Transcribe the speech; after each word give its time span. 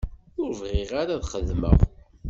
Ur 0.41 0.49
bɣiɣ 0.59 0.91
ara 1.01 1.13
ad 1.17 1.23
xedmeɣ. 1.31 1.77